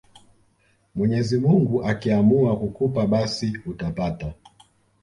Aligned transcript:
Mwenyezi 0.95 1.39
mungu 1.39 1.83
akiamua 1.83 2.59
kukupa 2.59 3.07
basi 3.07 3.57
utapata 3.65 4.33